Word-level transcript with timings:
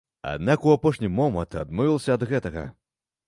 Аднак 0.29 0.63
у 0.69 0.71
апошні 0.77 1.09
момант 1.17 1.59
адмовілася 1.63 2.11
ад 2.17 2.27
гэтага. 2.31 2.63